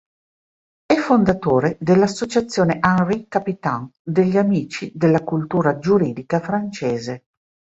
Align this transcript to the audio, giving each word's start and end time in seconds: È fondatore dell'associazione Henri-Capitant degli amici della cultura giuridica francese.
È 0.87 0.95
fondatore 0.95 1.77
dell'associazione 1.79 2.79
Henri-Capitant 2.81 3.93
degli 4.01 4.35
amici 4.35 4.91
della 4.95 5.23
cultura 5.23 5.77
giuridica 5.77 6.39
francese. 6.39 7.25